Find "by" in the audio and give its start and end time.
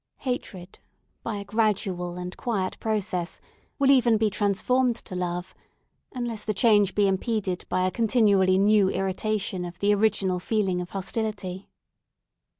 1.21-1.35, 7.69-7.85